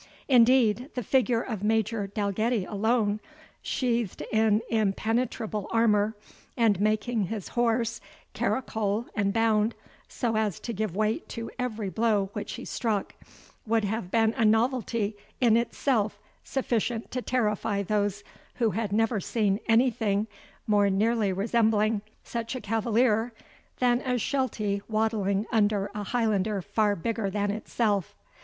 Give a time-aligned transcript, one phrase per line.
[0.27, 3.19] Indeed, the figure of Major Dalgetty alone,
[3.61, 6.15] sheathed in impenetrable armour,
[6.57, 8.01] and making his horse
[8.33, 9.75] caracole and bound,
[10.07, 13.13] so as to give weight to every blow which he struck,
[13.67, 18.23] would have been a novelty in itself sufficient to terrify those
[18.55, 20.25] who had never seen anything
[20.65, 23.33] more nearly resembling such a cavalier,
[23.77, 28.15] than a SHELTY waddling under a Highlander far bigger than itself.